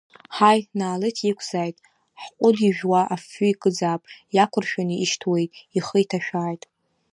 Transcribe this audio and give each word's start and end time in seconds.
Ҳаи, 0.35 0.59
наалеҭ 0.77 1.17
иқәзааит, 1.29 1.77
ҳҟәыд 2.21 2.57
ижәуа 2.67 3.01
афҩы 3.13 3.47
икызаап, 3.53 4.01
иақәыршәаны 4.35 4.95
ишьҭуеит, 5.03 5.51
ихы 5.77 5.97
иҭашәааит! 6.03 6.63